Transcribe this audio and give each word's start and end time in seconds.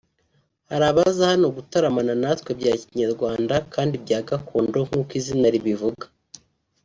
hari 0.69 0.85
abaza 0.91 1.21
hano 1.31 1.47
gutaramana 1.57 2.13
natwe 2.21 2.51
bya 2.59 2.73
Kinyarwanda 2.81 3.55
kandi 3.73 3.95
bya 4.03 4.19
gakondo 4.27 4.77
nkuko 4.87 5.11
izina 5.19 5.47
ribivuga 5.55 6.05